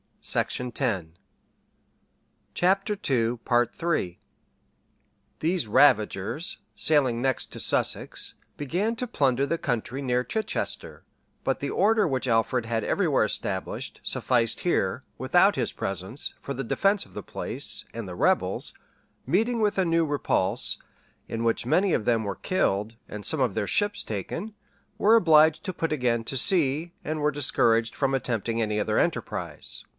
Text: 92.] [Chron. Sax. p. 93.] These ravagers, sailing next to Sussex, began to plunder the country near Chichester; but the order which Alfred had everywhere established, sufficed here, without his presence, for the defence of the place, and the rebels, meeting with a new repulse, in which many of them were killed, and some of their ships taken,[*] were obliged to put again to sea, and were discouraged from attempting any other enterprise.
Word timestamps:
92.] 0.33 0.71
[Chron. 0.73 1.13
Sax. 2.53 2.83
p. 2.83 3.37
93.] 3.49 4.19
These 5.39 5.67
ravagers, 5.67 6.57
sailing 6.75 7.21
next 7.23 7.51
to 7.51 7.59
Sussex, 7.59 8.35
began 8.55 8.95
to 8.95 9.07
plunder 9.07 9.45
the 9.47 9.57
country 9.57 10.01
near 10.01 10.23
Chichester; 10.23 11.03
but 11.43 11.59
the 11.59 11.71
order 11.71 12.07
which 12.07 12.27
Alfred 12.27 12.65
had 12.67 12.83
everywhere 12.83 13.23
established, 13.23 13.99
sufficed 14.03 14.59
here, 14.59 15.03
without 15.17 15.55
his 15.55 15.71
presence, 15.71 16.35
for 16.41 16.53
the 16.55 16.63
defence 16.63 17.05
of 17.05 17.15
the 17.15 17.23
place, 17.23 17.85
and 17.91 18.07
the 18.07 18.15
rebels, 18.15 18.73
meeting 19.25 19.59
with 19.59 19.79
a 19.79 19.85
new 19.85 20.05
repulse, 20.05 20.77
in 21.27 21.43
which 21.43 21.65
many 21.65 21.93
of 21.93 22.05
them 22.05 22.23
were 22.23 22.35
killed, 22.35 22.95
and 23.07 23.23
some 23.25 23.39
of 23.39 23.55
their 23.55 23.67
ships 23.67 24.03
taken,[*] 24.03 24.53
were 24.99 25.15
obliged 25.15 25.63
to 25.63 25.73
put 25.73 25.91
again 25.91 26.23
to 26.23 26.37
sea, 26.37 26.91
and 27.03 27.21
were 27.21 27.31
discouraged 27.31 27.95
from 27.95 28.13
attempting 28.13 28.61
any 28.61 28.79
other 28.79 28.99
enterprise. 28.99 29.83